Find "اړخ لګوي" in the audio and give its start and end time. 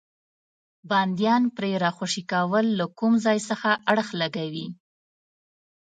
3.91-4.67